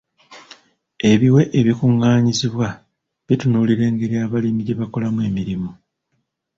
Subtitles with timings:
[1.11, 2.67] Ebiwe ebikungaanyizibwa
[3.27, 5.71] bitunuulira engeri abalimi gye bakolamu emirimu.